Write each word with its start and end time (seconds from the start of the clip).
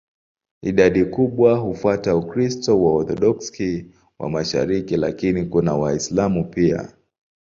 Idadi 0.61 1.05
kubwa 1.05 1.57
hufuata 1.57 2.15
Ukristo 2.15 2.83
wa 2.85 2.93
Waorthodoksi 2.93 3.85
wa 4.19 4.29
mashariki, 4.29 4.97
lakini 4.97 5.45
kuna 5.45 5.75
Waislamu 5.75 6.45
pia. 6.49 6.93